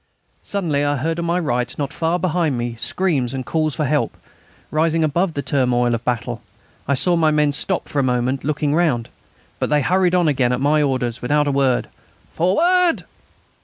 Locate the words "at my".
10.53-10.81